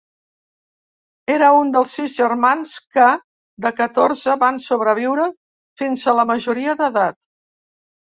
[1.33, 3.11] Era un dels sis germans que,
[3.67, 5.31] de catorze, van sobreviure
[5.85, 7.25] fins a la majoria d'edat.